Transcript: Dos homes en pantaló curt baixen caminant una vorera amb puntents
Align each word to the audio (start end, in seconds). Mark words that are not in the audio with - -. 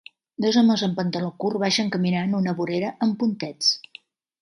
Dos 0.45 0.55
homes 0.61 0.83
en 0.87 0.95
pantaló 1.01 1.29
curt 1.45 1.61
baixen 1.65 1.93
caminant 1.99 2.35
una 2.41 2.57
vorera 2.63 2.93
amb 3.09 3.23
puntents 3.25 3.73